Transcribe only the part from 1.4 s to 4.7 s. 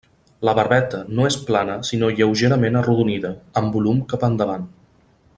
plana sinó lleugerament arrodonida, amb volum cap endavant.